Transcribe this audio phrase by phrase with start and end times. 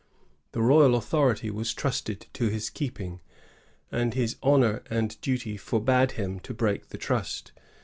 [0.53, 3.21] The royal authority was trusted to his keeping,
[3.91, 7.51] and his honor and duty forbade him to break the trust.